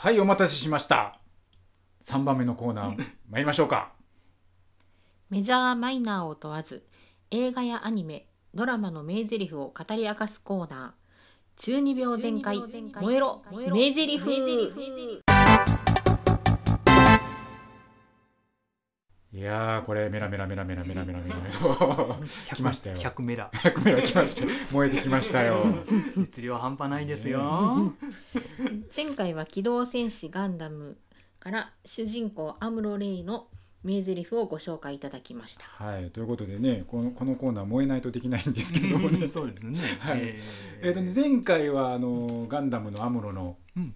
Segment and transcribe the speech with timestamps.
[0.00, 1.18] はいお待たせしました。
[2.04, 3.90] 3番目のコーナー 参りましょうか。
[5.28, 6.86] メジャーマイナーを問わず
[7.32, 11.60] 映画やアニメドラマの名台詞を語り明かすコーナー。
[11.60, 12.60] 中二病全開。
[12.60, 13.42] 燃えろ。
[13.50, 15.27] 名台詞
[19.30, 21.52] いやーこれメラメラメラメラメラメラメラメラ。
[22.56, 22.96] 来ましたよ。
[22.96, 23.50] 100メラ。
[23.52, 24.44] 100メラ来ました。
[24.44, 25.64] よ燃えてきましたよ。
[26.16, 27.92] 熱量半端ないですよ。
[28.96, 30.96] 前回は機動戦士ガンダム
[31.40, 33.48] から主人公アムロ・レイの
[33.84, 35.66] 名台詞をご紹介いただきました。
[35.66, 39.28] はいということでねこのこのコーナー燃えないとできないんですけどもね。
[39.28, 39.78] そうですね。
[40.00, 40.20] はい。
[40.22, 40.38] え
[40.80, 43.94] えーとね前回はあのガンダムのアムロの、うん。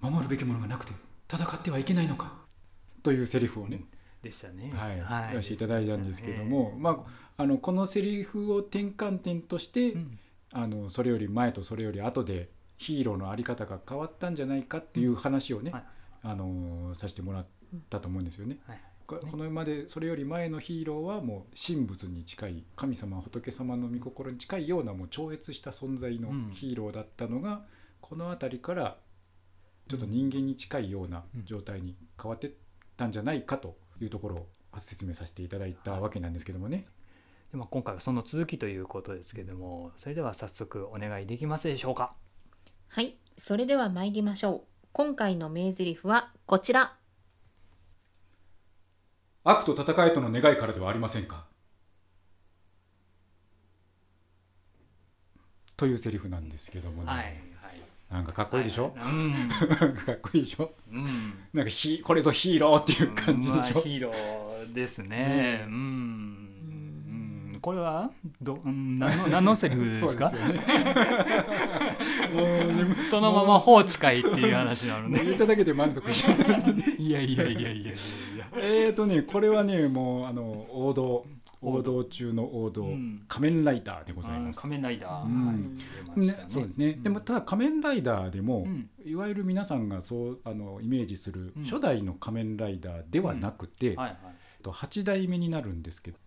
[0.00, 0.92] 守るべきものがなくて
[1.32, 2.42] 戦ってはいけないのか
[3.02, 3.84] というセリフをね、
[4.22, 4.72] でしたね。
[4.74, 5.00] はい。
[5.00, 5.26] はい。
[5.28, 7.04] 言わせていただいたんですけども、ま
[7.36, 10.18] あ、あのこのセリフを転換点として、うん。
[10.54, 15.84] あのそれより前とそれより後でヒーローの在り方が変わったんじゃないかっていう話をね、はい。
[16.24, 17.46] あのさせてもらっ
[17.90, 18.58] たと思うんですよね。
[18.66, 18.80] はい。
[19.06, 26.50] ここのまでそれより前のヒーローはもう神仏に近い神様仏様の御心に近いようなもう超越した存在のうん。
[26.52, 27.64] ヒーローだったのが、
[28.00, 28.98] この辺りから
[29.88, 32.50] ちょっと人間に近いような状態に変わってっ
[32.96, 34.46] たんじゃないかというところを
[34.78, 36.86] 説明させていただいたわけなんですけどもね。
[37.50, 42.14] でまあ今回はその続きということですけどもそれでは早速お願いできますでしょうか。
[42.88, 43.16] はい。
[43.38, 44.86] それでは参りましょう。
[44.92, 46.96] 今回の名台詞はこちら。
[49.44, 51.46] 悪と戦いとの願いからではありませんか？
[55.76, 57.51] というセリフなんですけどもね、はいはい
[58.12, 59.48] なんかかっこいいでしょ、うん。
[59.48, 60.72] なんかかっこいいでしょ？
[60.92, 61.06] うん。
[61.54, 65.64] なんかひこれぞヒーローっていう感じでしょ、まあヒーローですね。
[65.66, 65.74] うん。
[67.52, 67.58] うん。
[67.62, 68.10] これは？
[68.42, 70.30] どうん何の何のセリフですか？
[73.08, 75.22] そのまま放置会っていう話なのね。
[75.24, 76.52] 言っただけで満足しちゃった。
[76.98, 77.92] いやいやいやいやいや。
[78.56, 81.24] えーとねこれはねもうあの王道
[81.62, 83.24] 王王道道中の王道、うん。
[83.28, 84.60] 仮面ライダーでございます。
[84.60, 85.26] 仮面ライダー。
[85.26, 85.46] うん。
[85.46, 85.52] は
[86.16, 86.20] い。
[86.20, 86.44] 出ね。
[86.48, 88.90] そうですね、でもただ仮面ライダーでも、うん。
[89.04, 91.64] いわゆる皆さんがそうあのイメージするうん。
[91.64, 94.18] 初代の仮面ライダーではなくて、はいはい。
[94.62, 96.18] と8代目になるんですけど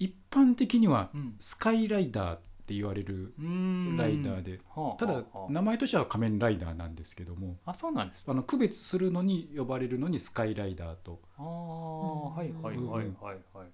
[0.00, 1.34] 一般的にはうん。
[1.38, 3.96] スカイライダーって言われるうん。
[3.96, 4.60] ライダーで、
[4.98, 8.32] ただ名前としては仮面ライダーなんですけどもあそうなんですか。
[8.32, 11.20] あの区別するのに呼ばれるのにスカイライダーと。
[11.38, 13.36] ああはいはいはいはいはい。
[13.52, 13.68] はい。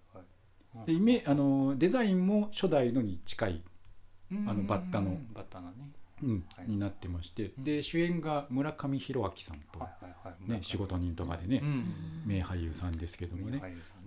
[0.86, 3.62] でイメあのデザインも初代のに近い、
[4.32, 4.48] うん。
[4.48, 5.16] あのバッタの。
[5.34, 5.90] バッタのね。
[6.22, 6.44] うん。
[6.56, 6.68] はい。
[6.68, 7.52] になってまして。
[7.58, 7.64] うん。
[7.64, 9.80] で主演が村上弘明さんと。
[10.46, 11.84] ね、仕事人とかでね、うん。
[12.24, 13.60] 名俳優さんですけどもね、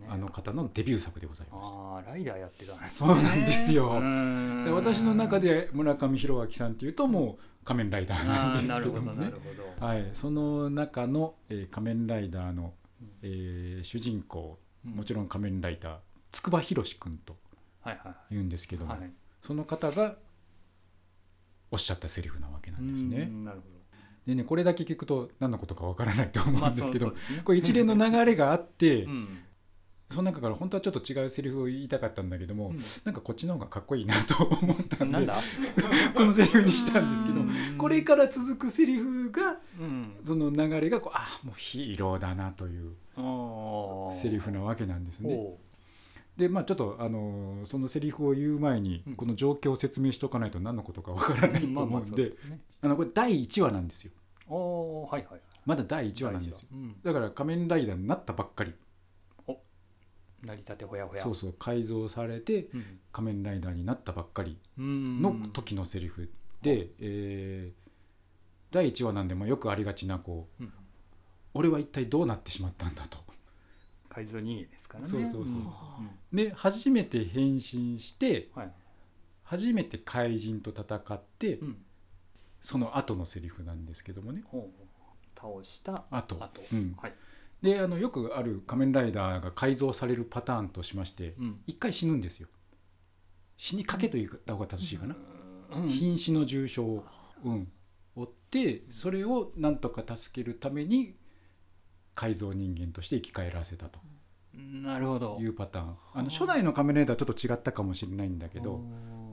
[0.08, 1.76] あの方のデビュー作でございました。
[1.78, 3.92] ああライダーやってたんですそうなんですよ。
[3.92, 4.64] うん。
[4.66, 9.32] で私の中で村上弘明さんっていうともう仮面ライダーなあんですけどもね。
[9.80, 14.60] はい、その中の、えー仮面ライダーのうん、えー主人公。
[14.84, 15.24] もちろん。
[15.24, 15.98] ろん仮面ライダー
[16.34, 17.38] 筑波博君と
[17.82, 19.12] はいはい言うんですけども、はい。
[19.42, 20.16] その方が
[21.72, 23.30] おっしゃったセリフなわけなんですね。
[23.30, 23.64] うんなるほ
[24.26, 26.66] でねこれだけ聞くと何のことかわからないと思ど。
[26.66, 29.40] うんですけど、そうですねこれ一連の流れがあって、うん
[30.10, 35.28] その中から本当はちょっと違うセリフを言いたかったんだけども、うんなんかこっちの方がかっこいいなと思ったんで？
[36.16, 40.16] このセリフにしたんですけどうんこれから続くセリフがうん。
[40.24, 42.94] その流れがこうあもうヒーローだなという
[44.14, 45.58] セリフなわけなんですね。
[46.38, 49.16] おでまあちょっとあのーそのセリフを言う前にうん。
[49.16, 52.32] この状況を説明しておかないと何のことかわからないと思うんで
[52.82, 54.12] これ第1話なんですよ。
[54.50, 55.42] おーはいはい。
[55.66, 56.68] まだ第1話なんですよ。
[56.74, 56.96] うん。
[57.04, 58.74] だから仮面ライダーになったばっかり。
[60.44, 61.24] 成り立てほやほや。
[61.24, 63.00] そうそう改造されてうん。
[63.14, 64.58] 仮面ライダーになったばっかり。
[64.78, 65.22] うん。
[65.22, 66.30] の時のセリフ
[66.62, 67.84] で、えー
[68.72, 70.74] 第1話なんでもよくありがちなこう、うん。
[71.54, 73.20] 俺は一体どうなってしまったんだと。
[74.14, 75.10] 改造人間ですからね。
[75.10, 75.56] そうそうそう。
[75.56, 76.10] んん。
[76.32, 78.72] で初めて変身してはい。
[79.44, 81.78] 初めて怪人と戦って、うん。
[82.62, 84.44] その後のセリフなんですけどもね。
[85.36, 86.36] 倒した後。
[86.42, 86.62] 後。
[86.74, 86.96] うん。
[87.02, 87.14] はい。
[87.62, 91.62] であのよくある仮面ライダーが改造されるパターンとしましてうん。
[91.66, 92.48] 一回死ぬんですよ。
[93.58, 95.16] 死にかけと言った方が正しいかな、
[95.76, 95.90] うん。
[95.90, 97.06] 瀕死の重傷を、
[97.44, 97.72] うん、
[98.16, 101.16] 負ってそれをなんとか助けるために
[102.16, 104.00] 改造人間として生き返らせたと
[104.54, 105.38] なるほど。
[105.40, 105.96] いうパターン。
[106.14, 108.82] あの初代の仮面ライダーはちょっと違ったかもしれないんだけど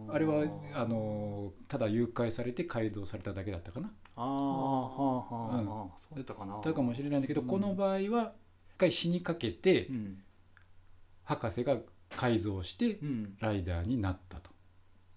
[0.09, 0.45] あれは
[0.75, 3.91] あのただ誘拐されて改造されただけだったかな。
[4.17, 5.67] ああはあはあうん。
[5.67, 6.61] はあそうやったかな。
[6.63, 7.47] だかもしれないんだけど、うん。
[7.47, 8.33] この場合は
[8.75, 10.19] 一回死にかけて、うん。
[11.25, 11.77] 博士が
[12.17, 13.37] 改造してうん。
[13.41, 14.51] ライダーになったと。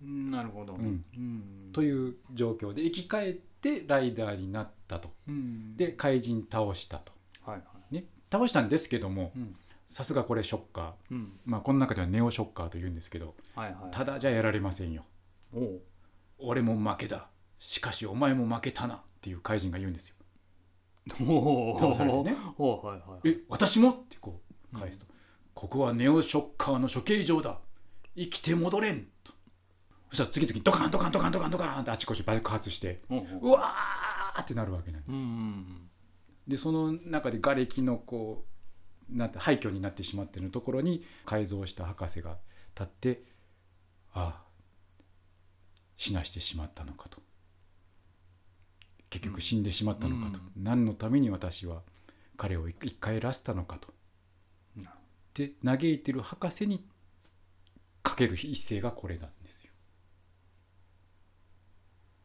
[0.04, 1.04] うんなるほど、うん。
[1.16, 1.72] うん。
[1.72, 5.10] という状況で生き返ってライダーになったと。
[5.28, 5.76] うん。
[5.76, 7.14] で怪人倒したと、
[7.46, 7.96] はいはい。
[7.96, 9.56] ね、倒したんですけどもうん
[9.94, 10.92] さすがこれショッカー。
[11.12, 11.40] うん。
[11.46, 13.92] まあこの中ではネオショッカーというんですけどはいはい。
[13.92, 15.04] ただじゃやられませんよ。
[15.54, 15.82] おう。
[16.40, 17.28] 俺も負けだ。
[17.60, 20.16] しかしお前も負けたなっていう怪人が言うんですよ。
[21.22, 22.32] お倒されてね。
[22.58, 24.42] はいはいえ私もってこ
[24.74, 25.06] う返すと、
[25.54, 27.60] ここはネオショッカーの処刑場だ。
[28.18, 29.32] 生きて戻れんと。
[30.10, 35.90] そしたら次々ドカンドカンドカンドカンドカンってあちこち爆発しておううわーってなるわけなんですうん。
[36.48, 38.53] でその中で瓦礫のこう
[39.14, 42.38] なんて廃墟になってしまっているところに改造した博士が
[42.76, 43.22] 立って
[44.14, 44.44] ああ
[45.96, 47.22] 死なしてしまったのかと。
[49.10, 51.84] 結局死んでしまったのかと、何のために私は
[52.36, 53.94] 彼を生き返らせたのかと。
[54.76, 54.96] なるほ
[55.36, 56.84] で嘆いてる博士に
[58.02, 59.72] かける一声がこれなんですよ。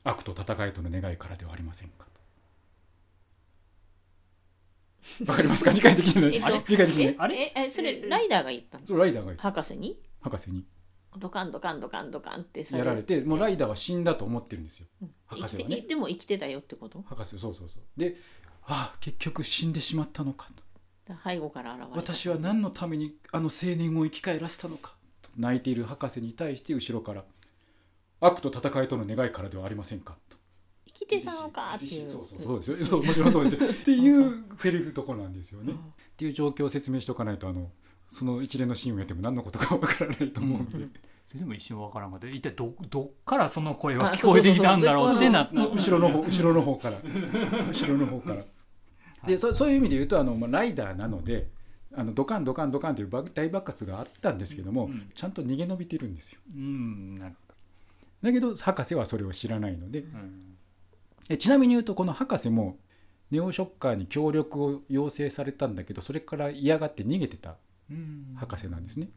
[0.05, 2.21] 悪と戦いとの願いからではありませんかと。
[5.27, 5.73] わかりますか？
[5.73, 6.65] 理解できてない、えっとあれ？
[6.69, 7.15] 理解できてない。
[7.15, 7.53] えあれ？
[7.57, 8.87] えそれライダーが言ったの？
[8.87, 10.01] それライダーが博士に？
[10.21, 10.65] 博士に。
[11.17, 14.87] ドカンドカンドカンドカンってさやられてもうライダーは死んだと思ってるんですよ。
[15.03, 15.11] うん。
[15.27, 15.81] 博士はね。
[15.81, 17.03] でも生きてたよってこと？
[17.09, 17.83] 博士そうそうそう。
[17.97, 18.17] で
[18.65, 20.49] ああ結局死んでしまったのか
[21.07, 21.15] と。
[21.25, 21.97] 背後から現れた。
[21.97, 24.95] 私は何のためにあの青年を生き返らせたのか。
[25.23, 27.25] と泣いている博士に対して後ろから
[28.21, 30.17] 悪と戦いとの願いからではありませんか。
[30.28, 30.28] と
[30.89, 32.11] 生きてたのかっていう。
[32.11, 32.87] そうそうそうですよ。
[32.87, 33.69] そうもちろんそうですよ。
[33.71, 35.73] っていうセリフとこなんですよね。
[35.73, 35.77] っ
[36.17, 37.71] ていう状況を説明しておかないとあの
[38.09, 42.29] その一連のシーンをやっても何のことかわからないと思うんで、それでも一瞬わからんかった。
[42.29, 45.67] 一体どどっからその声は聞こえてきたんだろうってなった。
[45.67, 46.99] 後ろの方後ろの方から。
[47.69, 48.45] 後ろの方から。
[49.27, 51.51] でそそういう意味で言うとあの、まあ、ライダーなので
[51.95, 55.11] あのドカンドカンドカンという爆大爆発があったんですけども、うん。
[55.15, 56.41] ちゃんと逃げ延びてるんですよ。
[56.57, 57.49] うんなるほ
[58.23, 60.58] だけど博士はそれを知らないのでど、うん
[61.29, 62.79] えちなみに言うとこの博士も
[63.31, 67.57] ネオショッカーに協力を要請されたんだけどそれから嫌がって逃げてた
[67.91, 69.07] うん博士なんですね。
[69.07, 69.09] っ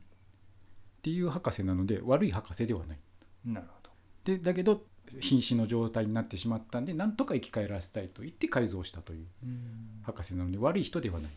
[1.02, 3.00] ていう博士なので悪い博士ではない。
[3.46, 3.90] なるほど
[4.24, 4.84] でだけど
[5.20, 11.32] 瀕死の状態になってしまったんでなんとか生き返らせたいと言って改造したといううん博士なので悪い人ではない。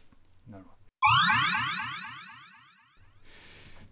[0.51, 0.71] なるほ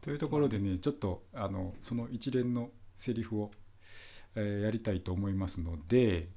[0.03, 3.51] というところでねちょっとあのその一連のセリフを、
[4.35, 6.29] えーやりたいと思いますので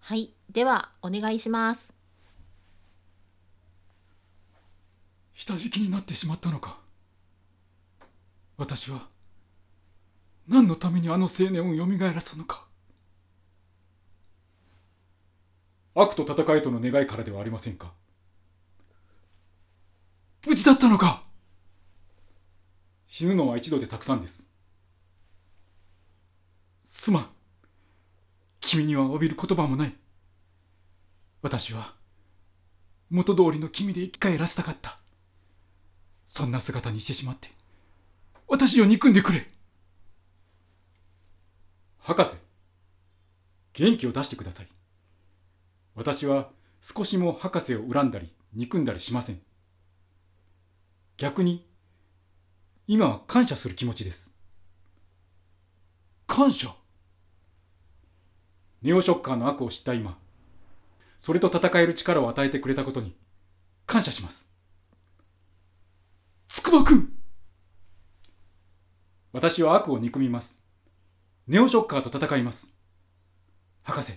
[0.00, 0.32] はい。
[0.50, 1.92] ではお願いします。
[5.34, 6.78] 下敷きになってしまったのか。
[8.56, 9.06] 私は
[10.48, 12.64] 何のためにあの青年をよみがえらせたのか。
[15.94, 17.92] 悪と戦いとの願いからではありませんか。
[20.46, 21.22] 無事だったのか。
[23.06, 24.46] 死ぬのは一度でたくさんです。
[26.84, 27.28] すまん。
[28.70, 29.92] 君には詫びる言葉もない。
[31.42, 31.92] 私は
[33.10, 34.96] 元通りの君で生き返らせたかった。
[36.24, 37.48] そんな姿にしてしまって
[38.46, 39.48] 私を憎んでくれ。
[41.98, 42.30] 博士
[43.72, 44.68] 元気を出してください。
[45.96, 46.50] 私は
[46.80, 49.40] 少しも博士を恨んだり憎んだりしません。
[51.16, 51.66] 逆に
[52.86, 54.30] 今は感謝する気持ちです。
[56.28, 56.79] 感謝。
[58.82, 60.16] ネオショッカーの悪を知った今
[61.18, 63.14] それと戦える力を与えてくれたことに
[63.86, 64.48] 感謝します。
[66.48, 67.12] 筑波君
[69.32, 70.56] 私は悪を憎みます。
[71.46, 72.72] ネオショッカーと戦います。
[73.82, 74.14] 博士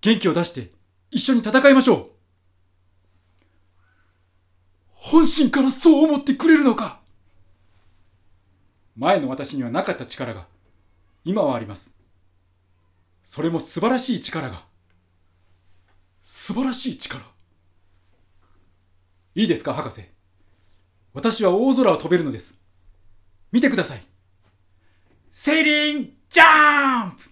[0.00, 0.70] 元気を出して
[1.10, 2.10] 一緒に戦いましょう。
[4.94, 7.00] 本心からそう思ってくれるのか。
[8.96, 10.46] 前の私にはなかった力が
[11.24, 12.01] 今はあります。
[13.32, 14.62] それも素晴らしい力が。
[16.20, 17.24] 素晴らしい力。
[19.34, 20.04] いいですか博士？
[21.14, 22.60] 私は大空を飛べるのです。
[23.50, 24.02] 見てください。
[25.30, 27.31] セーリンジャンプ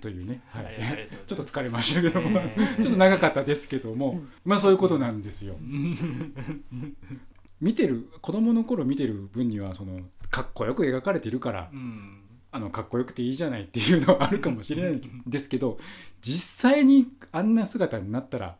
[0.00, 0.78] というね、ははい。
[1.26, 2.82] ちょっと疲れましたけども、えー。
[2.82, 5.56] ちょっと長かったですけども、まあそういうことなんですよ。
[7.60, 12.20] 見てる子供の頃見てる分にはそのかっこよく描かれているからうん。
[12.50, 15.76] あのかっこよくていいじゃないっていうのはあるかもしれないんですけど
[16.22, 18.56] 実際にあんな姿になったら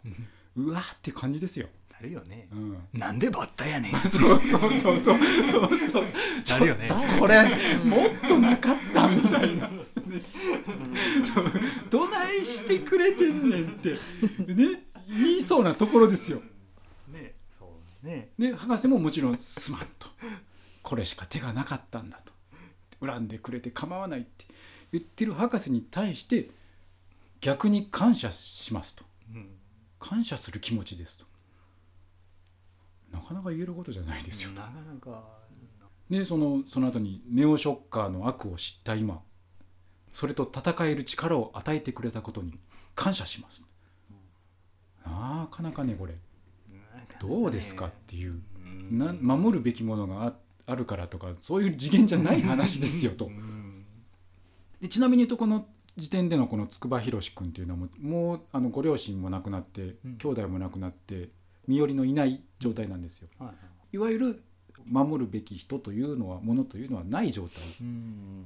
[0.56, 1.68] うわーって感じですよ。
[1.92, 2.48] なるよね。
[2.52, 2.56] う。
[2.56, 3.94] ん、なんでバッタやねん。
[4.08, 5.78] そうそうそうそうそう。
[5.78, 6.04] そう
[6.50, 6.88] なるよね。
[7.18, 7.42] これ
[7.84, 9.70] もっとなかったみたいな
[11.34, 11.44] そ う
[11.90, 13.98] どないしてくれてんねんってね
[15.08, 16.40] 言いそうなところですよ。
[17.08, 18.30] ね、そうね。
[18.38, 20.08] で博士ももちろんすまんと
[20.82, 22.32] これしか手がなかったんだと
[23.06, 24.46] 恨んでくれて構わないって
[24.92, 26.50] 言ってる博士に対して
[27.40, 29.48] 逆に感謝しますとうん。
[29.98, 31.24] 感謝する気持ちですと
[33.10, 34.50] なかなか言えることじゃないですよ。
[34.50, 35.22] なかなか。
[36.10, 39.22] でそのその後にネオショッカーの悪を知った今
[40.14, 42.54] それと戦える力を与えてくれたことに
[42.94, 43.64] 感謝します。
[45.04, 46.14] なかなかねこれ。
[47.20, 48.40] どうですかっていう。
[48.64, 48.96] うん。
[48.96, 50.32] な守るべきものがあ
[50.66, 53.26] あるからとかそういう次元じゃない話ですよと。
[53.26, 53.28] う。
[53.30, 53.84] ん。
[54.80, 55.66] でちなみに言うとこの
[55.96, 60.16] 時点でのこの筑波宏君っていうのはもうもうあのご両親も亡くなって、うん。
[60.18, 61.30] 兄弟も亡くなって
[61.66, 63.28] 身寄りのいない状態なんですよ。
[63.40, 63.52] は
[63.92, 64.42] いわゆる
[64.86, 67.64] 守るべき人というのはものというのはない状態。
[67.80, 68.44] うん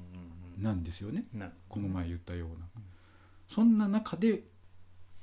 [0.58, 1.24] なんですよね。
[1.68, 2.66] この前言ったような、
[3.48, 4.42] そんな中で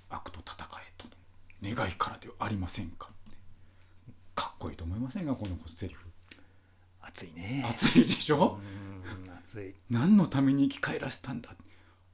[0.09, 1.07] 悪と戦えと
[1.65, 3.09] の願いからではありませんか
[4.33, 6.05] かっこいいと思いませんかこのセリフ
[7.01, 7.63] 熱いね。
[7.67, 9.73] 熱いでしょ、うん熱い。
[9.89, 11.55] 何のために生き返らせたんだ？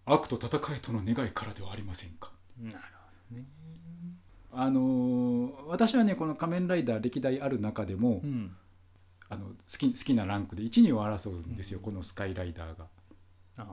[0.05, 2.81] 悪と戦えとの願いからではありませんかなるほ
[3.31, 3.45] どね。
[4.53, 8.55] あのー私はねこの「仮面ライダー」歴代ある中でも、うん。
[9.29, 12.87] あの好き好きなランクで1、2を争うんですよ、このスカイライダーが。
[13.57, 13.65] あ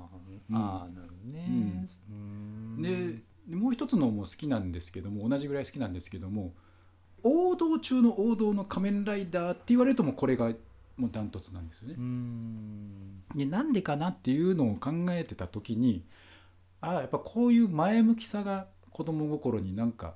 [0.53, 1.89] あー、なるほどね。
[2.11, 6.53] うんででもう一つのも好きなんですけども同じぐらい好きなんですけども
[7.23, 10.53] 王道中の王道の仮面ライダーって言われるともうこれが
[10.99, 12.01] もうダントツなんですよねう。
[12.01, 13.23] ん。
[13.35, 16.05] でなんでかなっていうのを考えてた時に
[16.81, 20.15] ああやっぱこういう前向きさが子供心になんか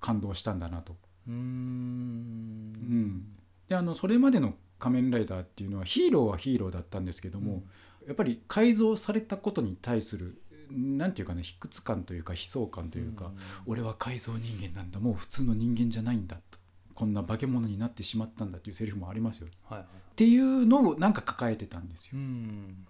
[0.00, 0.96] 感動したんだなと。
[1.26, 1.30] う。
[1.30, 3.24] うんん、
[3.68, 7.64] であのそれまでの仮面ライダーっていうのはヒーローはヒーローだったんですけども、
[8.06, 13.30] やっぱり改造されたことに対するなんていうかな卑屈感というか悲壮感というか、
[13.66, 16.58] 俺は改造人間なんだもう普通の人間じゃないんだと。
[16.94, 19.48] こんな化け物になってしまったんだというセリフもありますよ。
[19.48, 19.88] っはいはい。
[20.16, 22.10] ていうのをなんか抱えてたんですよ。
[22.14, 22.86] うん。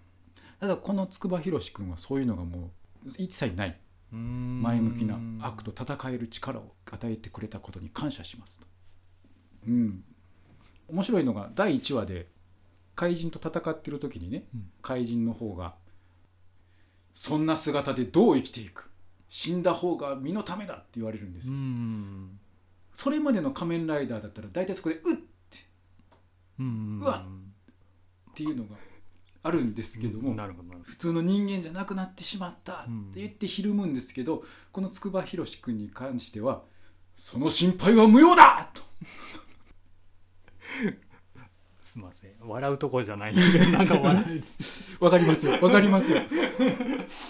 [0.59, 2.71] ただこの筑波宏君はそういうのがも
[3.05, 3.77] う一切ない。
[4.11, 8.65] 前前向きな悪と戦える力を与えてくれたことに感謝しますと。
[9.67, 10.03] うん、
[10.87, 12.27] 面白いのが第1話で
[12.95, 15.75] 怪人と戦ってる時にね、うん怪人の方が
[17.13, 18.89] 「そんな姿でどう生きていく？
[19.29, 21.57] 死んだ方が身のためだ」って言われるんですうよ。
[21.57, 22.39] ん
[22.93, 25.17] それまでの仮面ライダーだったら大体そこで「うっ!」
[26.59, 27.25] うんうわ
[28.31, 28.77] っていうのが
[29.43, 30.33] あるんですけども、
[30.83, 36.63] 普通の人間じゃなくなってしまったって言ってひるむんですけど、この筑波宏君に関しては
[37.15, 38.81] 「その心配は無用だ!」と
[40.83, 40.89] ど
[41.95, 42.31] すいません。
[42.41, 44.41] 笑うとこじゃないんでなんか笑え
[44.99, 45.53] わかりますよ。
[45.61, 46.23] わかりますよ。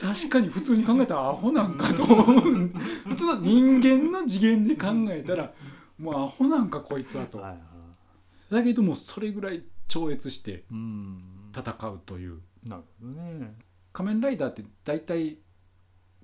[0.02, 2.68] 確かに普通に考えたらアホなんかと思う。
[3.08, 5.54] 普通の人間の次元で考えたら
[6.00, 7.38] もうアホなんかこいつはと。
[7.38, 8.54] はいはい。
[8.56, 11.22] だけどもそれぐらい超越してうん。
[11.56, 12.40] 戦うという。
[12.66, 13.54] なるほどね。
[13.94, 15.38] 仮面ライダーって大体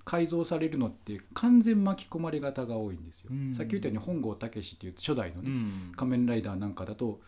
[0.04, 3.54] 改造されるのって完全巻き込まれ型が多いんですよ、うん。
[3.54, 5.92] さっき言ったように本郷武っていう初代のね、ん。
[5.94, 7.20] 仮面ライダーなんかだと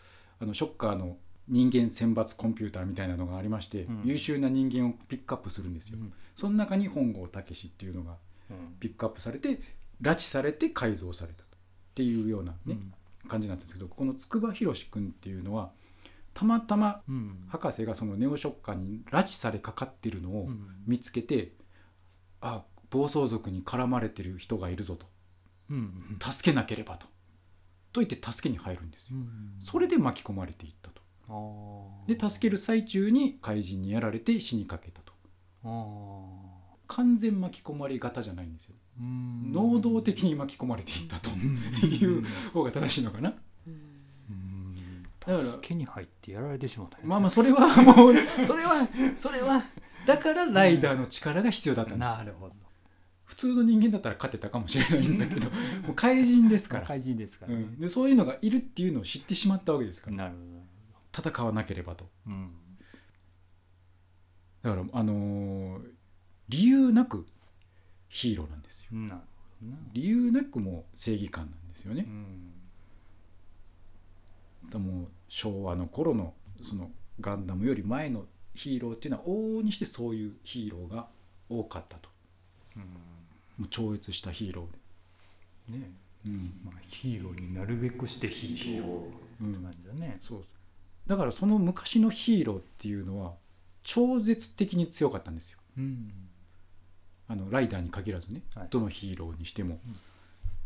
[0.44, 1.16] あのショッカーの
[1.48, 4.02] 人間選抜コンピューターみたいなのがありまして、うん。
[4.04, 6.12] 優秀な人間をピックアップするんですよ、うん。
[6.36, 8.16] その中に本郷武っていうのが
[8.50, 9.60] うんピックアップされて
[10.00, 11.44] 拉致されて改造されたと。
[11.44, 11.48] っ
[11.94, 12.78] ていうようなね、
[13.28, 15.70] 感じなんですけどこの筑波宏君っていうのは
[16.34, 17.44] たまたまうん。
[17.48, 20.66] 博士がそのネオショッカーに拉致されかかってるのをうん。
[20.86, 21.52] 見つけて、
[22.40, 25.06] あ暴走族に絡まれてる人がいるぞと。
[25.70, 26.18] うん。
[26.20, 27.06] 助けなければと
[27.94, 29.08] と言って助けに入るんですよ。
[29.12, 31.00] うんそれで巻き込まれていったと。
[32.06, 35.14] で助ける最中に怪人にやられて死にかけたと。
[36.86, 38.74] 完全巻き込まれ型じゃないんですよ。
[39.00, 43.32] うん能動的に巻き込まれていったという方が正しいのかな。
[43.66, 49.62] うんから助けに入ってやられてしまったんやまあまあそれはもうそれはそれは
[50.04, 52.08] だからライダーの力が必要だったんです。
[52.08, 52.63] なるほど
[53.24, 55.50] 普通の人間だったら勝てたかもしれないんだけど
[55.86, 57.62] もう怪人ですから、怪人ですからね。
[57.62, 60.16] うん、でそういうのがいるっていうのを知ってしまったわけですから。
[60.16, 61.30] なるほど。
[61.30, 62.08] 戦わなければと。
[62.26, 62.52] うん。
[64.62, 65.90] だからあのー
[66.48, 67.26] 理由なく
[68.08, 68.88] ヒーローなんですよ。
[68.92, 69.20] なる
[69.60, 69.78] ほどな。
[69.92, 72.04] 理由なくもう正義感なんですよね。
[72.06, 72.52] う、ん。
[74.70, 76.90] でも昭和の頃のその
[77.20, 81.08] ガンダムより前のヒーローっていうのは往々にしてそういうヒーローが
[81.48, 82.08] 多かったと
[83.58, 85.92] もう超越したヒーローで、ね
[86.26, 86.60] うん。
[86.64, 89.44] まあ、ヒーローになるべくしてヒーロー。
[89.44, 89.52] うん。
[89.54, 90.18] って感じだね。
[90.22, 91.08] そうそう。
[91.08, 93.34] だからその昔のヒーローっていうのは
[93.82, 95.58] 超絶的に強かったんですよ。
[95.78, 96.12] うん。
[97.28, 98.68] あのライダーに限らずね、はい。
[98.70, 99.96] どのヒーローにしても、うん。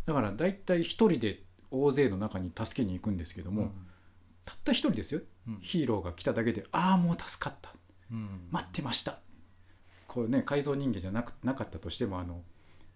[0.07, 3.73] だから大体一人で大勢の中に助けに行くんですけども、
[4.45, 5.21] たった一人ですよ。
[5.49, 5.59] うん。
[5.61, 7.73] ヒーローが来ただけで「ああもう助かった。
[8.11, 8.49] うん。
[8.51, 9.19] 待ってました」
[10.07, 12.43] これね改造人間じゃなくなかったとしてもあの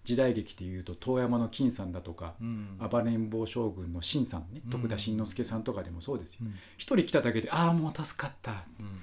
[0.04, 2.78] 時代劇でいうと遠山の金さんだとかうん。
[2.78, 4.70] 暴れん坊将軍の新さんねうん。
[4.70, 6.40] 徳田新之助さんとかでもそうですよ。
[6.42, 6.54] うん。
[6.76, 9.02] 一人来ただけで「ああもう助かった」うん。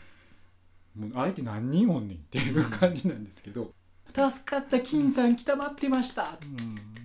[1.02, 3.72] もう相手何人おんねんっていう感じなんですけど
[4.14, 6.38] 「助かった金さん来た待ってました」っ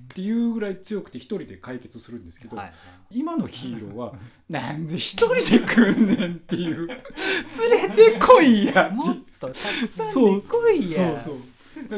[0.08, 2.72] ていうぐらい強くて一人で解決するんですけど、はい
[3.10, 4.14] 今のヒーローは
[4.48, 6.86] 「なんで一人で来んねん」っていう
[7.70, 11.20] 「連れてこいや」もっってとたくさんで来いや。
[11.20, 11.38] そうそう。
[11.38, 11.53] だから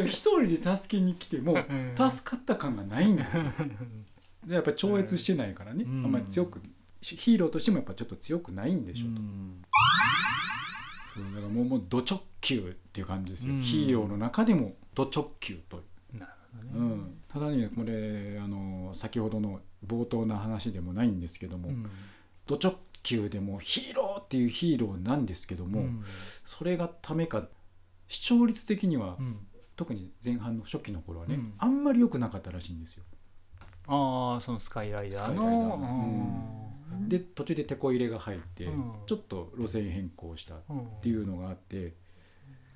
[0.06, 1.56] 一人で助けに来てもん。
[1.96, 3.44] 助かった感がないんですよ。
[4.46, 6.04] でやっぱり超越してないからね、うん。
[6.04, 6.60] あんまり強く
[7.02, 9.62] ヒーローとしてもやっぱちょっと強くないんでしょうと、うん。
[11.14, 13.60] そうだからもうもうド直球っていう感じですよ、うん。
[13.60, 16.94] ヒーローの中でもド直球となるうほどね。
[16.94, 21.90] ん、ただねこれあの先ほどの冒頭の話でもないんですけども、うん。
[22.46, 26.02] ド直球でもヒーローっていうヒーローなんですけども、うん。
[26.44, 27.48] それがためか
[28.08, 29.38] 視聴率的には、うん
[29.76, 31.54] 特に前半の初期の頃はね、うん。
[31.58, 33.04] あんまり良くなかったらしいんですよ。
[33.88, 35.76] ああそのスカイライダーの。
[35.76, 38.92] ので途中でテこ入れが入って、うん。
[39.06, 41.94] ちょっと路線変更したっうんていうのがあって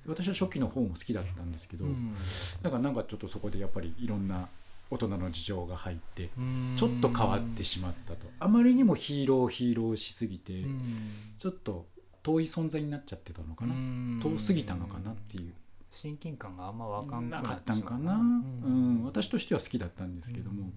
[0.05, 2.13] 私は初期の方も好きだったんですけど、うん。
[2.61, 4.47] だからなんかちょっとそこでやっぱりいろんな
[4.89, 6.75] 大人の事情が入ってうん。
[6.77, 8.27] ちょっと変わってしまったと。
[8.39, 11.09] あまりにもヒーローヒーローしすぎて、うん。
[11.39, 11.87] ちょっと
[12.23, 14.19] 遠い存在になっちゃってたのかな、うん。
[14.21, 15.53] 遠すぎたのかなっていう、
[15.91, 19.01] 親近感があんまわかんなかったんかな、ううん。
[19.01, 20.71] ん私としては好きだったんですけども、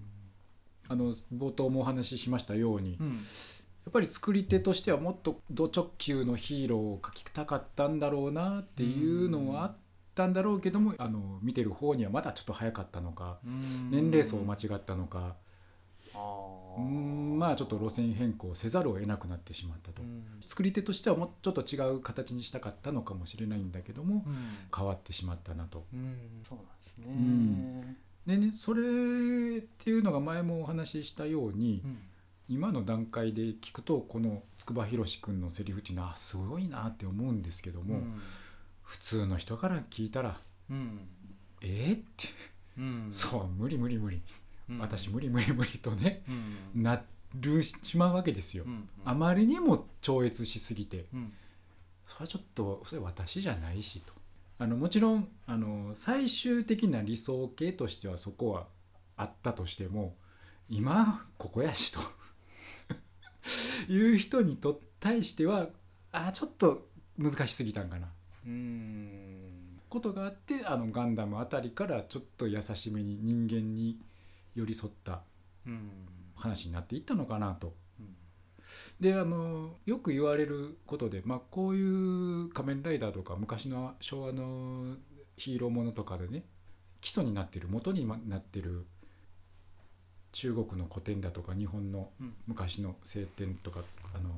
[0.89, 3.07] あの冒頭もお話ししましたように、うん。
[3.09, 9.75] やっぱり作り手としてはもっとド直球のヒーローを描きたかったんだろうなっていうのはあっ
[10.15, 13.91] たんだろうけどもあの見てる方にはまだちょっと早かったのかうん。
[13.91, 15.35] 年齢層を間違ったのか
[16.81, 20.01] まあちょっと路線変更せざるを得なくなってしまったと。
[20.01, 20.23] うん。
[20.45, 24.35] 作り手としてはもうちょっと違う形にしたかったのかもしれないんだけどもうん。
[24.75, 25.85] 変わってしまったなと。
[25.93, 27.07] うんそうなんですね。
[27.07, 27.97] ん。
[28.25, 31.97] でねそれっていうのが前もお話ししたようにうん。
[32.47, 38.21] 今の段階で聞くとこの筑波宏君のセリフっていうのはあすごいなって思うんですけども、うん。
[38.83, 40.37] 普通の人から聞いたら
[40.69, 40.99] うん
[41.61, 42.27] 「えーって。
[42.77, 43.07] うん。
[43.11, 44.23] そう無理無理無理、うん
[44.79, 46.23] 私無理無理無理」とね
[46.75, 46.83] うん。
[46.83, 47.01] な
[47.39, 48.63] るしまうわけですよ。
[48.65, 51.33] うんあまりにも超越しすぎてうん。
[52.07, 54.13] それはちょっとそれ私じゃないしと。
[54.57, 58.67] あのもちろんあの最終的な理想形としてはそこは
[59.17, 60.15] あったとしても
[60.69, 61.99] 今ここやしと
[63.91, 65.69] いう人にと対しては
[66.11, 68.07] あちょっと難しすぎたんかな。
[68.45, 69.79] うん。
[69.89, 73.99] ことがあってあのガンダムあたりからちょっと優しめに人間に
[74.55, 75.21] 寄り添った
[75.67, 75.89] うん
[76.35, 77.75] 話になっていったのかなと。
[77.99, 78.15] うん
[78.99, 81.83] であのよく言われることで、まあ、こうい
[82.45, 84.95] う仮面ライダーとか昔の昭和の
[85.37, 86.43] ヒーローものとかでね
[86.99, 88.87] 基礎になってる元になってる
[90.31, 93.81] 中国の古典だとか日本のうん昔の聖典とか
[94.13, 94.29] あの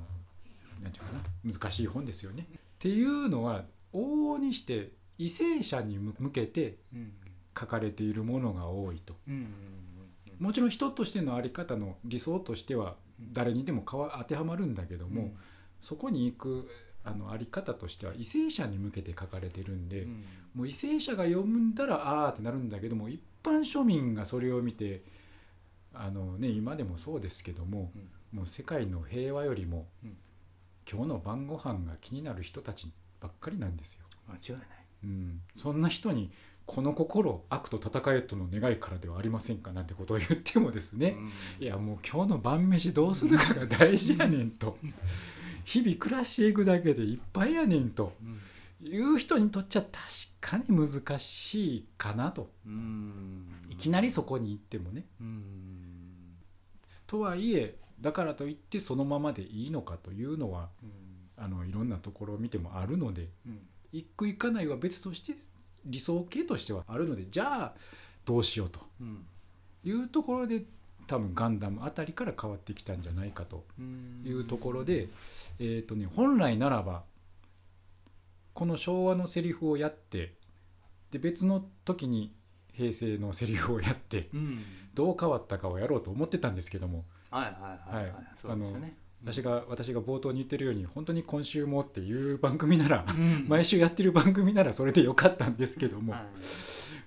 [0.84, 2.48] なんていうかな難しい本ですよね。
[2.54, 7.14] っていうのは往々にして為政者に向けてうん
[7.58, 9.16] 書かれているものが多いと。
[9.28, 9.48] うん
[10.40, 12.96] もちろん人としての在り方の理想としては
[13.34, 15.34] 誰にでも当てはまるんだけども、
[15.82, 16.70] そこに行く
[17.04, 20.26] あの在り方としては為政者に向けて書かれてるんで、うん。
[20.56, 25.04] もう為政者が読んだらああってなるんだけども一般庶民がそれを見て
[25.94, 27.92] あの、ね、今でもそうですけども
[28.32, 30.18] もう世界の平和よりも、うん。
[30.90, 34.06] 今日の晩ご飯が気になる人たちばっかりなんですよ。
[34.30, 34.68] 間違いない。
[35.04, 36.32] うん、そんな人に
[36.68, 41.16] この心悪と戦えとの願いからではありませんかなんてことを言ってもですね、
[41.60, 44.78] いやもう今日の晩飯どうするかが大事やねんと。
[45.64, 48.14] 日々暮らしていくだけでいっぱいやねんと。
[48.22, 48.40] うん。
[48.88, 49.92] いう人にとっちゃ確
[50.40, 52.52] かに難しいかなと。
[52.66, 53.46] うん。
[53.70, 55.06] いきなりそこに行ってもね。
[55.20, 56.38] うん。
[57.06, 60.92] とはいえだからといってそのままでいいのかというのはうん。
[61.44, 63.60] あのいろんなところを見てもあるのでうん。
[63.92, 65.34] 行く行かないは別として
[65.86, 67.74] 理想形としてはあるのでじゃあ
[68.26, 68.80] どうしようと。
[69.02, 69.26] うん。
[69.84, 70.64] いうところで
[71.08, 73.66] 多分ガンダムあたりから変わってきたんじゃないかと。
[73.80, 74.24] うん。
[74.26, 75.08] いうところで、
[75.60, 77.04] えーとね、本来ならば
[78.54, 80.34] この昭和のセリフをやって
[81.12, 82.34] で別の時に
[82.74, 84.64] 平成のセリフをやってうん。
[84.94, 87.06] どう変わったかをやろうと思ってたんですけども。
[87.30, 87.54] はいはい
[87.96, 88.26] はいはい、はい。
[88.36, 93.46] そうですよね私が私が冒頭に言ってるように本当に今週もっていう番組ならうん。
[93.50, 96.14] 毎週やってる番組ならそれでよかったんですけども。
[96.14, 96.24] はい。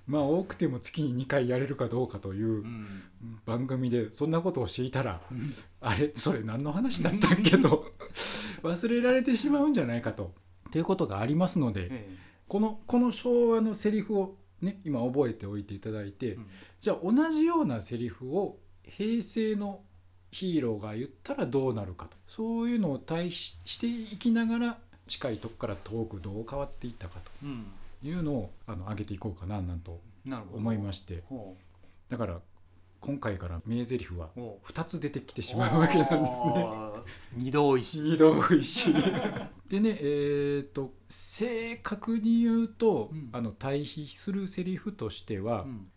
[0.06, 2.86] まあ多くても月に2回やれるかどうかといううん。
[3.46, 5.52] 番組でそんなことをしていたらうん。
[5.80, 6.10] あれ？
[6.14, 7.58] それ何の話だったっけ？
[7.58, 7.92] と。
[8.62, 10.34] 忘れられてしまうんじゃないかと。
[10.72, 12.16] ということがありますのでえ。
[12.48, 16.46] このこの昭和のセリフをね今覚えておいていただいて、うん。
[16.80, 19.82] じゃあ同じようなセリフを平成の
[20.30, 22.16] ヒーローが言ったらどうなるかと。
[22.28, 27.46] そういうのを対比していきながら近いとこから遠くどう変わっていったかと。
[28.02, 30.00] いうのをあの上げていこうかななんと
[30.52, 31.22] 思いまして。
[31.28, 31.56] ほ
[32.08, 32.40] だから
[33.00, 34.66] 今回から名台詞はうほう。
[34.72, 36.66] 2つ出てきてしまうわけなんですね。
[37.34, 37.98] 二度おいし。
[37.98, 38.94] い二度おいしい。
[39.68, 43.30] でねえっ、と正確に言うと、うん。
[43.32, 45.90] あの対比するセリフとしては、うん。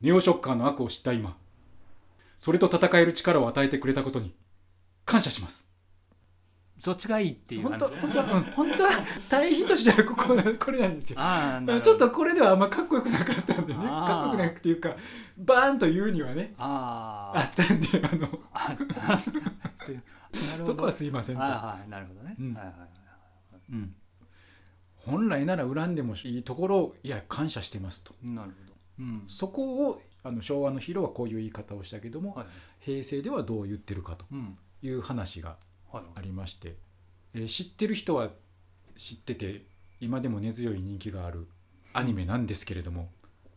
[0.00, 1.36] ネオショッカーの悪を知った今
[2.38, 4.34] それと戦える力を与えてくれたことに
[5.04, 5.68] 感謝します。
[6.78, 8.90] そっちがいいっていう本当本当は、うん、本当は
[9.28, 11.18] 対比としてはここなこれなんですよ。
[11.82, 13.80] ちょっとこれではあんまかっこよくなかったんでね。
[13.84, 14.94] かっこよくなくていうか
[15.36, 18.28] バーンと言うにはねああったんであの。
[20.64, 22.54] そこはすいませんと、はいはいなるほどね、うん。
[22.54, 22.88] はいはいはい
[23.70, 23.94] うん、
[24.94, 28.14] 本来なら恨んでもいいところをいや感謝してますと。
[28.22, 28.74] なるほど。
[29.00, 29.24] うん。
[29.26, 32.46] そこをあの昭和のヒーローはこういう言い方をしたけども、はい。
[32.80, 34.58] 平成ではどう言ってるかとうん。
[34.82, 35.56] いう話が
[35.92, 36.04] はい。
[36.16, 36.76] ありまして、
[37.34, 38.30] えー知ってる人は
[38.96, 39.62] 知ってて
[40.00, 41.46] 今でも根強い人気がある
[41.92, 43.10] アニメなんですけれども、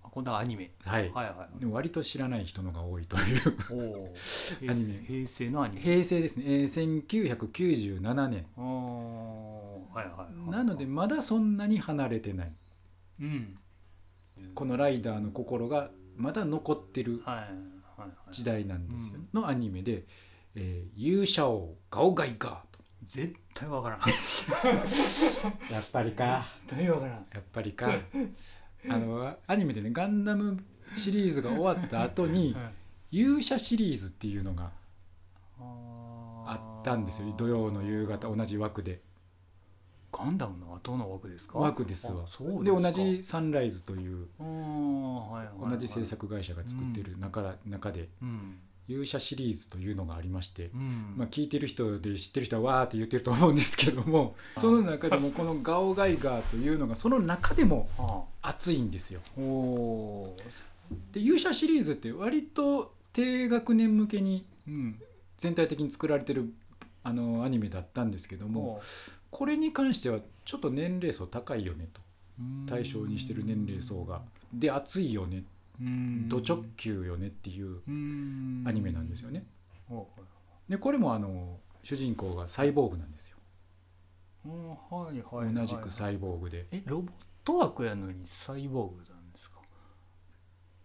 [0.04, 0.72] あ今度はアニメ。
[0.86, 1.12] はい。
[1.12, 4.12] はいはいでも割と知らない人のが多いという
[4.70, 5.04] アニメ。
[5.08, 5.82] 平成のアニメ。
[5.82, 10.52] 平成ですね、えー1997年おおはいはいはい。
[10.52, 12.52] なのでまだそんなに離れてない。
[13.22, 13.58] うん。
[14.56, 17.46] このライダーの心がまだ残ってるはいはい
[18.00, 18.10] はい。
[18.32, 19.42] 時代なんですよ、うん。
[19.42, 20.06] のアニメで
[20.56, 22.80] 「えー勇者王ガオガイガー」と。
[23.06, 24.00] 絶対わからん。
[25.72, 26.46] やっぱりか。
[26.68, 27.26] 絶対わからん。
[27.34, 27.90] やっぱりか。
[28.90, 30.64] あのアニメでねガンダム
[30.96, 32.56] シリーズが終わった後に
[33.12, 34.72] 勇者シリーズっていうのが
[35.60, 37.34] あったんですよ。
[37.38, 39.02] 土曜の夕方同じ枠で
[40.12, 41.60] ガンダムの後の枠ですか？
[41.60, 42.24] 枠ですわ。
[42.26, 45.72] あそうで同じサンライズというはいはいはい。
[45.72, 48.60] 同じ制作会社が作ってる中,、中でうん。
[48.88, 51.14] 勇者シリーズというのがありまして、うん。
[51.16, 59.22] まあ、聞いてる人で知ってる人はわーって言ってると思うんですけども その中でもこのガオガイガーというのがその中でも は熱いんですよ。
[61.14, 64.46] で勇者シリーズって割と低学年向けに
[65.38, 66.54] 全体的に作られてる
[67.04, 68.82] あのアニメだったんですけどもも
[69.32, 72.02] これに関してはちょっと年齢層高いよねと。
[72.40, 74.22] う対象にしてる年齢層が。
[74.54, 75.44] で熱いよね。
[75.80, 76.30] うん。
[76.30, 78.64] ド直球よねっていううん。
[78.68, 79.46] アニメなんですよね。
[79.90, 80.08] お
[80.70, 83.38] でこれもあの主人公がサイボーグなんですよ。
[84.46, 86.68] うんはい同じくサイボーグで。
[86.72, 87.12] えロボッ
[87.44, 89.60] ト枠やのにサイボーグなんですか？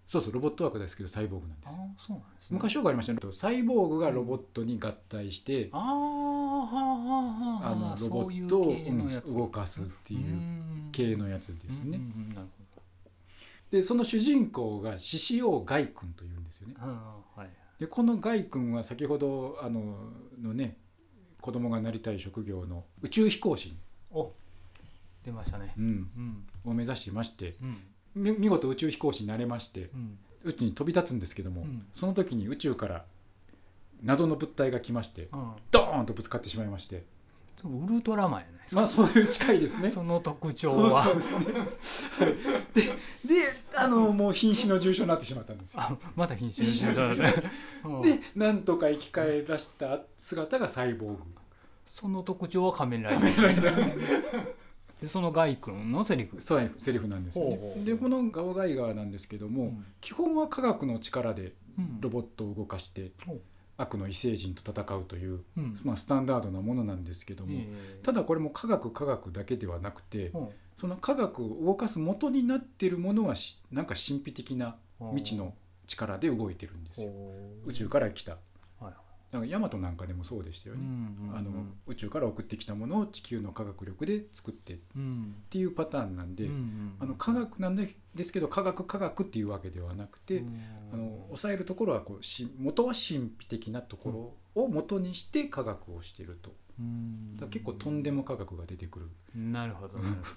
[0.06, 3.18] そうそうロボット枠ですけどサイボーグなんですああそうなん昔よくありましたね。
[3.32, 10.88] サイボーグがロボットに合体してああはあはあはああのロボットを動かすっていううん。
[10.92, 12.00] 系のやつですね。
[13.70, 16.74] でその主人公が獅子王ガイ君というんですよね。
[16.78, 17.48] はい。
[17.80, 20.76] でこのガイ君は先ほどあののね
[21.40, 23.74] 子供がなりたい職業の宇宙飛行士、
[24.12, 24.32] お
[25.24, 25.74] 出ましたね。
[25.76, 25.88] うん、う
[26.20, 26.46] ん。
[26.70, 27.54] を目指していまして
[28.14, 31.86] 見事宇宙飛行士になれましてうん宇宙に飛び立つんですけども、うん。
[31.92, 33.04] その時に宇宙から
[34.02, 35.52] 謎の物体が来ましてうん。
[35.70, 37.04] ドーンとぶつかってしまいまして。
[37.64, 38.80] ウルトラマンやないですか。
[38.82, 39.88] まあそういう近いですね。
[39.90, 41.04] その特徴は。
[41.04, 41.46] そうですね。
[41.46, 42.34] はい、
[42.74, 45.80] でであのもう瀕死の重傷になってしまったんですよ。
[45.80, 47.50] あまた瀕死の状態だね
[47.84, 48.02] うん。
[48.02, 51.22] でなんとか生き返らした姿がサイボーグ。
[51.86, 53.96] その特徴は仮面ライダー。
[53.96, 54.65] で
[55.04, 56.40] そのガイ君のセリフ。
[56.40, 57.58] そうセリフなんですよね。
[57.84, 59.84] でこのガオガイガーなんですけども、うん。
[60.00, 62.00] 基本は科学の力でうん。
[62.00, 63.40] ロボットを動かしてほう。
[63.78, 65.78] 悪の異星人と戦うという、うん。
[65.84, 75.54] まあ、スタンダードなものなんですけども、ええただこれも科学科学だけではなくて、ほその科学を動かす元になっているものはしなんか神秘的なう未知の
[75.86, 77.10] 力で動いてるんですよ。
[77.66, 78.38] 宇宙から来た
[79.40, 81.38] はいだからヤマトなんかでもそうでしたようね、んうん。
[81.38, 81.50] あの
[81.86, 85.34] 宇宙から送ってきたものを地球の科学力で作ってっうん。
[85.50, 90.60] ていうパターンなんで、うんうんあの科学なんでですけど科学科学っていうわけではなくて、うん。
[90.92, 96.54] あの抑えるところはこうし元は神秘的なところを元にして科学をしていると。
[96.78, 97.36] うん。
[97.36, 100.34] だ結構とんでも価格が出てくる、なるほどなるほ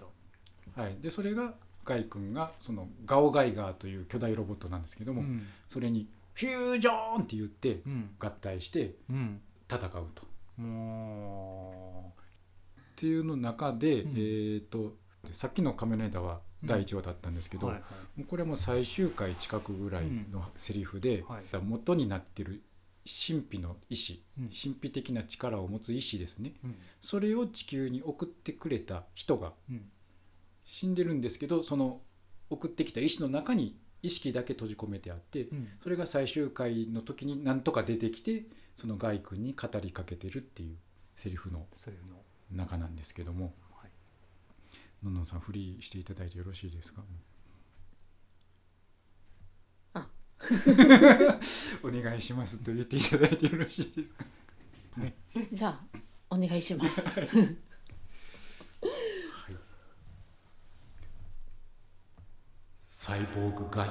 [0.75, 0.81] ど。
[0.81, 1.53] はい、でそれが
[1.85, 5.45] ガイ君がそのガオガイガーという巨大ロボットなんですけども、うん。
[5.67, 6.07] それに
[6.39, 8.11] フュージョンって言ってうん。
[8.17, 9.41] 合体してうん。
[9.69, 10.61] 戦うと。
[10.61, 12.13] も
[12.79, 14.11] っていうの中で、うん。
[14.11, 14.95] えー、と
[15.31, 17.73] さっきの「仮面ライダー」は第1話だったんですけど、
[18.27, 21.25] これはもう最終回近くぐらいのセリフで、
[21.61, 22.63] 元になってる
[23.05, 24.45] 神秘の意志うん。
[24.45, 26.53] 神秘的な力を持つ意志ですね。
[26.63, 26.75] うん。
[27.01, 29.91] それを地球に送ってくれた人がうん
[30.69, 32.01] 死んでるんですけどその
[32.51, 35.67] 送ってきた意志の中に意識だけ閉じ込めてあってうん。
[35.83, 38.43] それが最終回の時になんとか出てきて
[38.77, 40.77] そのガイ君に語りかけてるっていう
[41.15, 41.65] セリフの
[42.51, 43.91] 中なんですけども、はい。
[45.05, 47.03] のんのんさんフリーしていただいてよろしいですか？
[49.95, 50.07] あ。
[51.83, 54.25] お願いしますと言っていただいてよろしいですか？
[55.51, 57.01] じゃあお願いします。
[57.01, 57.29] はい
[63.09, 63.89] サイボーグガイ。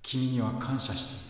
[0.00, 1.22] 君には感謝している。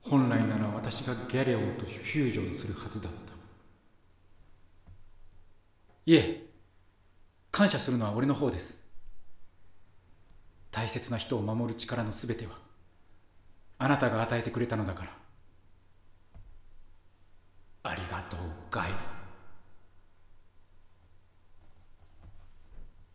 [0.00, 3.18] 本来なら私がギャレオンとフュージョンするはずだった。
[6.06, 6.46] いえ
[7.50, 8.82] 感謝するのは俺の方です。
[10.70, 12.52] 大切な人を守る力のすべては
[13.76, 15.10] あなたが与えてくれたのだから。
[17.82, 18.92] ありがとうガイ。
[18.92, 18.94] っ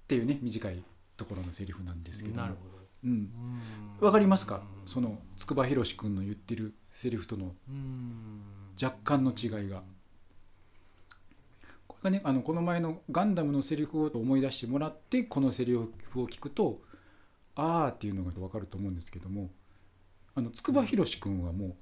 [0.08, 0.84] ていうね短い
[1.22, 2.42] ところのセリフなんですけども。
[2.42, 2.72] なるほど。
[3.04, 4.06] うん、うん。
[4.06, 4.62] わかりますか？
[4.86, 8.42] その筑波宏君の言ってるセリフとのうん。
[8.82, 9.84] 若干の違いが。
[11.88, 16.82] これがねあのこの前のガンダムのセリフを思い出してもらってこのセリフを聞くと
[17.56, 19.52] あーっていうのが分かると思うんですけども
[20.34, 21.76] あの筑波宏君はもう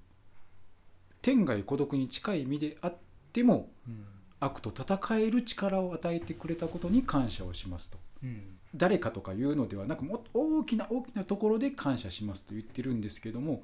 [1.22, 2.96] 天涯孤独に近い意味であっ
[3.32, 4.06] てもうん。
[4.42, 7.98] 悪と戦える力を与えてくれたことに感謝をしますと。
[8.24, 13.64] うん誰かとかいうのではなくもっと大きな大きなところで感謝しますと言ってるんですけども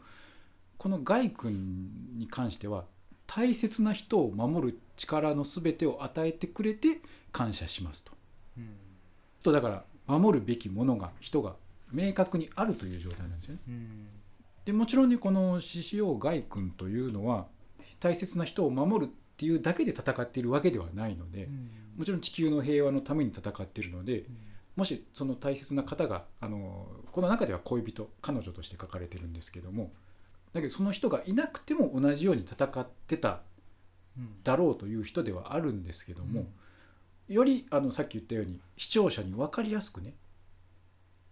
[0.78, 2.86] このガイ君に関しては
[3.28, 7.00] 大切な人を守る力の全てを与えてくれて
[7.32, 8.12] 感謝しますと。
[8.58, 8.70] うん
[9.44, 11.54] とだから守るべきものが人が
[11.92, 13.60] 明確にあるという状態なんですよね。
[13.68, 14.08] うん
[14.66, 17.46] でもちろんねこの獅子王ガイ君というのは
[18.00, 21.48] 大切な人を守るっていうだけで戦っているわけではないので
[21.96, 24.24] もちろん地球の平和のために戦っているので
[24.76, 29.92] もしその大切な方があのこの中では恋人彼女として書かれてるんですけども
[30.54, 33.42] だけどその人がいなくても同じように戦ってた
[34.44, 36.46] だろうという人ではあるんですけども、
[37.28, 40.14] よりあのさっき言ったように視聴者に分かりやすくね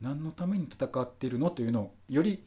[0.02, 2.44] 何のために戦っているのというのをより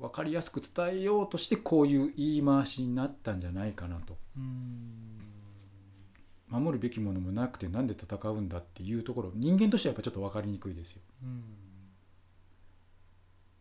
[0.00, 4.16] 分かりやすく伝えようとしてこういう言い回しになったんじゃないかなと。
[4.36, 5.11] うん
[6.52, 11.00] 守るべきものもなくてなんで戦うんだっていうところ人間としてはやっぱちょっと分かりにくいですよ。
[11.22, 11.42] うん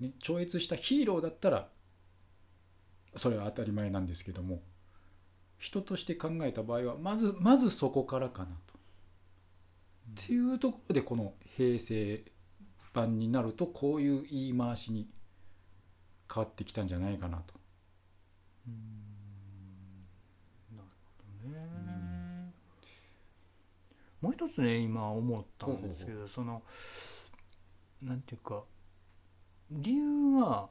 [0.01, 1.69] ね、超越したヒーローだったら
[3.15, 4.61] それは当たり前なんですけども
[5.59, 8.51] 人として考えた場合はまずまずそこからかなと。
[10.21, 12.23] っていうところでこの平成
[12.93, 15.07] 版になるとこういう言い回しに
[16.33, 17.53] 変わってきたんじゃないかなと。
[18.67, 19.00] ね
[24.21, 26.61] もう一つね今思ったんですけどその
[28.01, 28.63] なんていうか
[29.71, 30.69] 理由は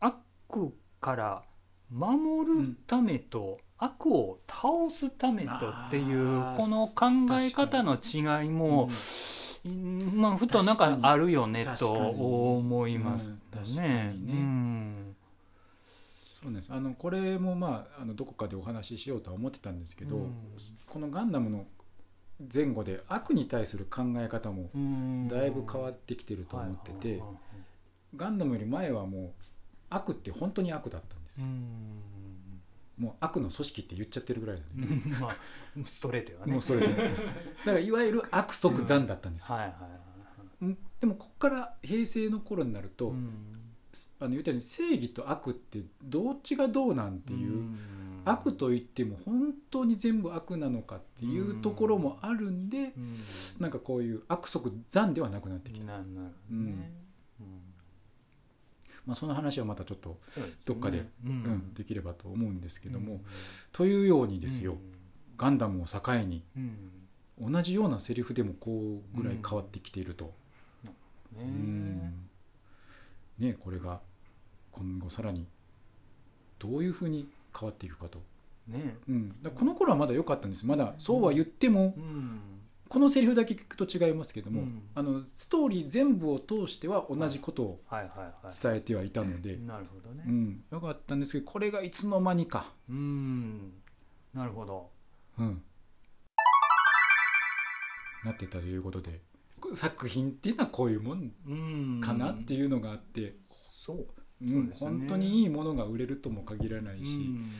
[0.00, 1.42] 悪から
[1.90, 7.06] 守るためと、悪を倒すためとっていうこの考
[7.40, 8.88] え方の違いも、
[10.14, 13.34] まあふとなんかあるよねと思います
[13.76, 14.14] ね。
[16.42, 16.72] そうです。
[16.72, 20.34] あのこれもまああのどこかでお話ししようとは思ってたんですけど、うん。
[20.88, 21.66] このガンダムの
[22.52, 25.28] 前後で悪に対する考え方もうん。
[25.28, 27.22] だいぶ変わってきてると思ってて、
[28.14, 29.30] ガンダムより前はもう
[29.90, 32.02] 悪って本当に悪だったんですよ、うん。
[32.98, 35.36] もう悪の組織って言っちゃってるぐらいなんで、まあ
[35.86, 36.52] ストレートよね。
[36.52, 39.58] もうそれでだからいわゆる悪即残だったんですよ、
[41.00, 43.56] でもここから平成の頃になると、うん。
[44.20, 47.78] あの言ったように正義と悪ってどっちがどうなんていう、ん
[48.26, 53.16] 悪と言っても本当に全部悪なのかっていうところもあるんで、うん。
[53.60, 56.34] なんかこういう悪即残ではなくなってきた、ななる。
[56.50, 56.84] うん。
[59.06, 60.18] まあ、その話はまたちょっと、
[60.64, 63.20] どっかでううんんできればと思うんですけども、うん。
[63.72, 64.76] というようにですよ、
[65.36, 67.52] ガンダムを境にうん。
[67.52, 70.34] 同じようなセリフでもこうぐらい変わってきていると、
[70.84, 70.92] ね
[71.38, 72.28] うん。
[73.38, 74.00] ねこれが
[74.72, 75.46] 今後さらに
[76.58, 78.22] どういうふうに変わっていくかと。
[78.68, 78.96] ね。
[79.08, 80.66] うん、この頃はまだ良かったんです。
[80.66, 82.40] まだそうは言っても、うん。
[82.88, 84.82] このセリフだけ聞くと違いますけども、うん。
[84.94, 87.80] あのストーリー全部を通しては同じことを
[88.62, 90.24] 伝えてはいたので、なるほどね。
[90.26, 93.72] うん、よかったんですけどこれがいつの間にか、うん。
[94.32, 94.90] なるほど。
[95.38, 95.62] うん、
[98.24, 99.20] なってたということで
[99.74, 102.00] 作品っていうのはこういうもん。
[102.00, 104.06] かなっていうのがあって、そう
[104.42, 107.50] うん本当にいいものが売れるとも限らないし、うん。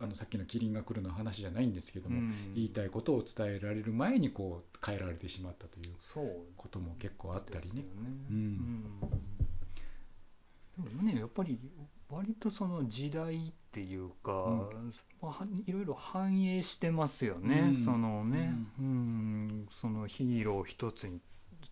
[0.00, 2.32] あのさっきの「キリンが来る」の話じゃないんですけども、うん。
[2.54, 6.46] 言いたいことを伝えられる前にこう変えられてしまったというそう。
[6.56, 7.84] ことも結構あったりね。
[8.30, 8.36] うん。
[10.78, 10.84] うん。
[10.84, 11.58] でもねやっぱり
[12.08, 14.70] 割とその時代っていうか、
[15.20, 17.74] まあはいろいろ反映してますよね、うん。
[17.74, 19.66] そのね、うん。
[19.70, 21.20] そのヒーロー一つに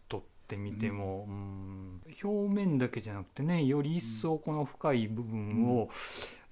[0.08, 1.86] とってみても、うん。
[2.22, 5.88] 表面だけじゃなくてねより一層この深い部分を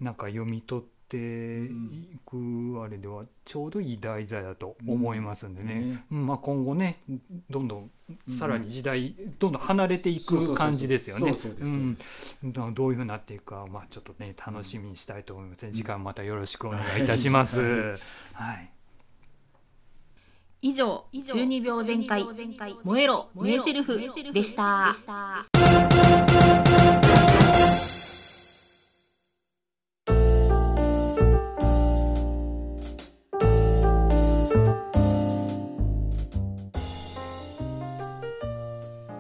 [0.01, 6.27] なんか読み取っていくあれではちょうどいい題材だと思いますんでね、ねうん。
[6.27, 6.99] まあ、今後ね
[7.49, 7.91] どんどん
[8.27, 11.35] さらに時代、どんどん離れていく感じですよね。
[12.43, 17.61] どどういうふうになっていくか、まあ、ちょっとね楽しみにしたいと思います、ね次回またよろしくお願いいたします。
[18.33, 18.74] はい
[20.67, 22.25] 以上中二病全開
[22.85, 24.95] 燃えろ名台詞でした。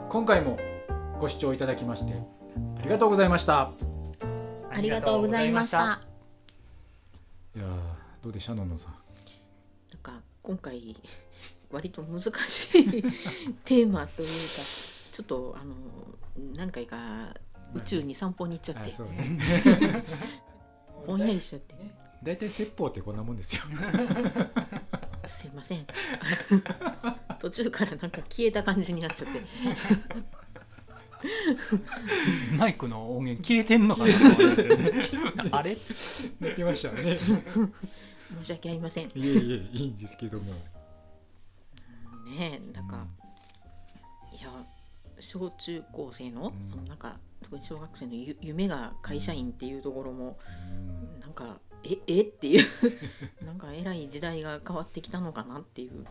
[0.08, 0.58] 今回も
[1.20, 2.14] ご視聴いただきまして
[2.78, 3.70] ありがとうございました。
[4.70, 5.78] ありがとうございました。
[5.78, 6.00] な
[7.56, 7.68] んいやー
[8.22, 8.94] どうでしたのんのさん
[10.04, 10.94] か今回
[11.74, 13.02] 割と難しい
[13.64, 14.34] テーマというか
[15.10, 15.74] ちょっとあの
[16.56, 17.34] 何回か
[17.74, 18.90] 宇宙に散歩に行っちゃって。
[18.90, 20.04] ね。
[21.06, 21.74] ぼんやりしちゃって。
[22.22, 23.62] 大体説法ってこんなもんですよ。
[25.26, 25.86] すいません。
[27.40, 29.42] 途中からなんか消えた感じになっちゃって。
[32.56, 34.12] マイクの音源切れてんのかな
[35.58, 35.74] あれ？
[36.40, 37.18] 言ってましたね。
[37.18, 39.06] 申し訳ありません。
[39.06, 40.52] いえいえいいんですけども
[42.34, 43.06] ねえなんか、
[44.32, 44.50] いや
[45.20, 46.68] 小中高生の、うん。
[46.68, 50.38] そのなんか特に小学生のゆ夢が会社員っていうところも、
[51.12, 51.20] うん。
[51.20, 52.66] なんかええっていう
[53.44, 56.04] なんかえらい時代が変わってきたのかなっていう。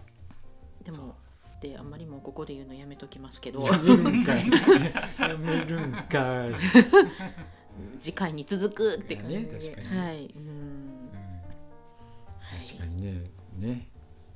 [0.84, 1.16] でも
[1.62, 3.64] であんまりもうここで言うのやめときますけど。
[3.64, 4.50] やめるんかい。
[5.30, 6.54] やめるんかい、う
[7.98, 10.00] ん次回に続くって感じで、ね確かにね。
[10.00, 10.26] はい。
[10.26, 11.10] うん。
[12.40, 12.66] はい。
[12.66, 13.24] 確かにね。
[13.58, 13.90] ね。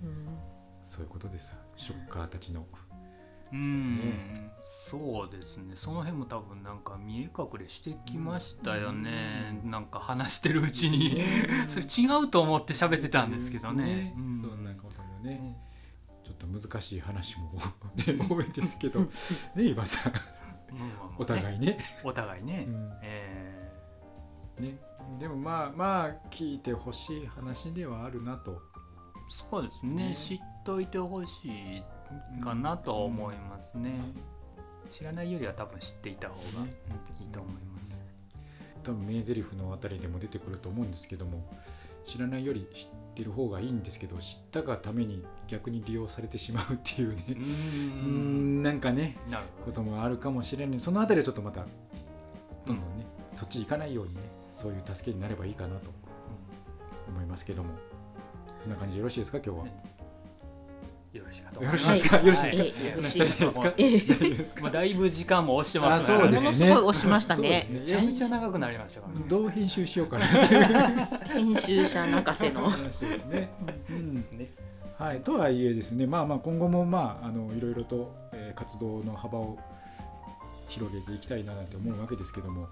[0.04, 0.56] うん
[0.88, 1.56] そういうことです。
[1.76, 2.65] ショッカーたちの。
[3.52, 4.52] うん、ね。
[4.62, 5.76] そうですね。
[5.76, 11.21] その辺も多分なんか見え隠れしてきましたよね、なんか話してるうちに、
[11.67, 14.13] それ違うと思って喋ってたんですけどね。
[14.17, 14.36] うん。
[14.36, 15.32] そんなこともね。
[15.32, 15.58] ね。
[16.23, 17.54] ちょっと難しい話も、
[17.95, 19.00] ね、 多いですけど。
[19.02, 19.10] ね
[19.63, 20.12] 今さ
[20.71, 20.91] うん。
[21.17, 21.78] お互いね。
[22.04, 22.91] お互いね、うん。
[23.02, 23.71] え
[24.60, 24.78] ね。
[25.19, 28.52] でもまあまあ聞いてほしい話ではあるなと。
[28.52, 28.60] ー
[29.30, 30.10] そうですね。
[30.10, 30.15] ね。
[30.15, 33.93] 知っといてほしいかなとは思いますね、
[34.89, 36.65] 知らないよりは多分知っていた方が、
[37.21, 38.03] いいと思います、
[38.84, 41.41] 多分名台詞のあたりでも出てくると思うんですけども
[42.06, 47.23] 知らないより知ってる方がいいんですけど知ったがために逆に利用されてしまうっていうね。
[47.30, 48.62] うん。
[48.62, 49.15] なんかね
[49.63, 50.80] こともあるかもしれない。
[50.82, 51.65] そのあたりはちょっとまた
[52.65, 55.91] どんどんね、そっち行かないようにねそういう助けになればいいかなと
[57.08, 57.69] 思いますけども。
[58.63, 59.96] こんな感じでよろしいですか今日は、ね
[61.17, 61.63] よろしいかと。
[61.63, 62.25] よろしいですか、はい。
[62.25, 62.88] よろしいですか、はい。
[62.89, 63.73] よろしいよろしいですか？
[63.77, 66.45] ええ大丈夫ですかまあ、だいぶ時間も押してますあそうですね。
[66.45, 67.67] ものすごい押しましたね。
[67.69, 69.19] めちゃめちゃ長くなりましたから。
[69.19, 69.25] ね。
[69.27, 70.65] どう編集しようかなっていう。
[71.34, 72.69] 編集者泣かせの。
[72.69, 73.49] 話ですね。
[73.89, 74.15] うん。
[74.15, 74.21] ね
[74.97, 79.60] はい、とはいえですね、まあまあ今後もまああのいろいろと、えー活動の幅を
[80.69, 82.67] 広げていきたいななんて思うわけですけども、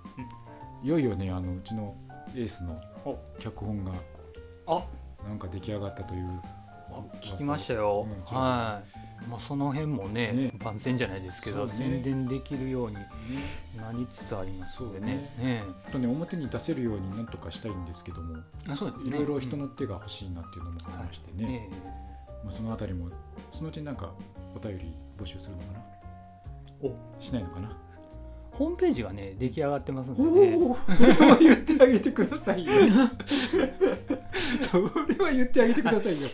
[0.84, 1.96] いよいよねあのうちの
[2.34, 3.18] エースのお。
[3.40, 3.92] 脚本が
[4.66, 4.84] あ。
[5.28, 6.42] なんか出来上がったという
[7.22, 8.82] 聞きましたよ、うんは
[9.26, 9.30] い。
[9.30, 10.52] もうその辺もねね。
[10.64, 11.72] 番宣じゃないですけど、ね。
[11.72, 13.08] 宣伝できるようにね。
[13.78, 15.32] なりつつありますのでね。
[15.40, 15.44] ね。
[15.44, 18.38] ねとね表に出せるようになんとかしたいんですけども、
[18.70, 19.10] あそうですね。
[19.10, 21.76] いろいろ人の手が欲しいなっていうのもありましてうんね、え
[22.44, 23.10] まあそのあたりも
[23.54, 24.12] そのうちなんか
[24.56, 25.80] お便り募集するのかな？
[26.90, 27.22] お。
[27.22, 27.70] しないのかな？
[27.72, 27.86] え
[28.52, 30.58] ホームページがね出来上がってますのでね。
[30.96, 32.72] それは言ってあげてくださいよ
[34.60, 36.28] そ それは言ってあげてくださいよ。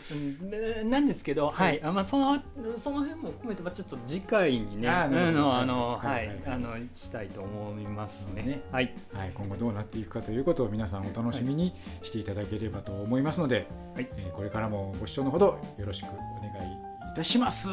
[0.81, 0.89] うん。
[0.89, 2.41] なんですけど、はい、あまあその
[2.75, 8.43] その辺も含めてまあちょっと次回にね、あのあのははいあのしたいと思いますね。
[8.43, 8.61] ね。
[8.71, 14.07] はい、はい、今後どうなっていくかということを皆さんお楽しみにしていただければと思いますので、はい。
[14.17, 17.69] えーこれからもご視聴のほどよろしくお願いいたします。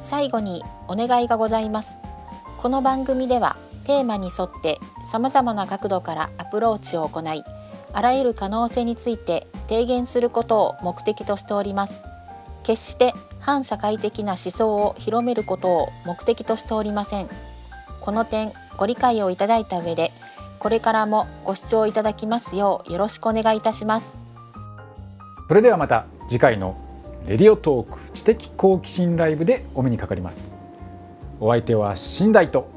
[0.00, 1.98] 最後にお願いがございます。
[2.58, 3.56] この番組では
[3.88, 4.78] テーマに沿って
[5.10, 7.42] さまざまな角度からアプローチを行い
[7.94, 12.04] あらゆる可能性について提言することを目的としております。
[12.64, 17.28] 決して反社会的な思想を広めることを目的としておりません。
[18.02, 20.12] この点ご理解をいただいた上で
[20.58, 24.20] これからもご視聴いただきますようよろしくお願いいたします。
[25.48, 26.76] それではまた次回の
[27.26, 30.56] レディオトーク知的好奇心ライブでお目にかかります。
[31.40, 32.76] お相手は新大と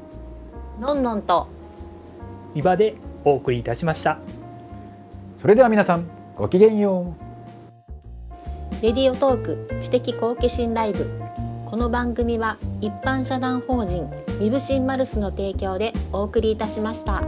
[0.82, 1.46] のんのんと
[2.56, 4.18] 伊庭でお送りいたしました。
[5.40, 7.14] それでは皆さんごきげんよ
[8.80, 8.82] う。
[8.82, 11.08] レディオトーク知的好奇心ライブ
[11.66, 14.10] この番組は一般社団法人
[14.40, 17.22] ビブシンマルスの提供でお送りいたしました。